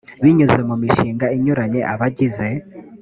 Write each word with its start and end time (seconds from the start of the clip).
binyuze 0.23 0.59
mu 0.69 0.75
mishinga 0.81 1.25
inyuranye 1.35 1.81
abagize 1.93 2.47